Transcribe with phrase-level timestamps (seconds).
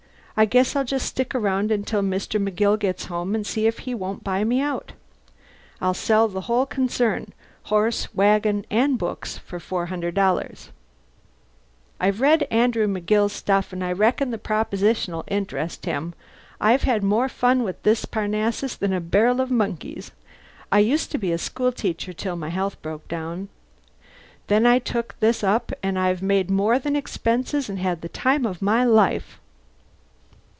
[0.37, 2.43] I guess I'll just stick around until Mr.
[2.43, 4.93] McGill gets home and see if he won't buy me out.
[5.79, 7.33] I'll sell the whole concern,
[7.65, 10.69] horse, wagon, and books, for $400.
[11.99, 16.15] I've read Andrew McGill's stuff and I reckon the proposition'll interest him.
[16.59, 20.11] I've had more fun with this Parnassus than a barrel of monkeys.
[20.71, 23.49] I used to be a school teacher till my health broke down.
[24.47, 28.47] Then I took this up and I've made more than expenses and had the time
[28.47, 29.37] of my life."